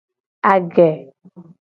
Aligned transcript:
Age. 0.51 0.87